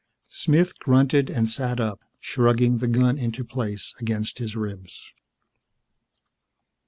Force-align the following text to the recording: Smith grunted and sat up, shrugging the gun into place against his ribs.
Smith 0.31 0.79
grunted 0.79 1.29
and 1.29 1.47
sat 1.47 1.79
up, 1.79 1.99
shrugging 2.19 2.79
the 2.79 2.87
gun 2.87 3.19
into 3.19 3.43
place 3.43 3.93
against 3.99 4.39
his 4.39 4.55
ribs. 4.55 5.11